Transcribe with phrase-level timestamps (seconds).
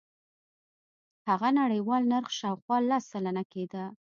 [1.27, 3.83] هغه د نړیوال نرخ شاوخوا لس سلنه کېده.